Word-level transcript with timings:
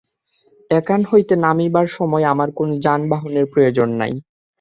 এখান 0.71 1.01
হইতে 1.05 1.33
নামিবার 1.45 1.87
সময় 1.97 2.25
আমার 2.33 2.49
কোন 2.51 2.69
যানবাহনের 2.85 3.45
প্রয়োজন 3.53 3.89
নাই। 4.01 4.13